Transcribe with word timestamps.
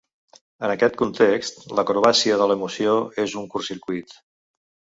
En 0.67 0.71
aquest 0.75 0.95
context 1.01 1.61
l'acrobàcia 1.81 2.39
de 2.43 2.49
l'emoció 2.53 2.97
és 3.27 3.39
un 3.43 3.49
curtcircuit. 3.55 4.21